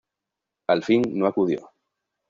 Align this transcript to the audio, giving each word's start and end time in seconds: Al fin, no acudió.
Al 0.75 0.81
fin, 0.87 1.03
no 1.13 1.27
acudió. 1.31 1.69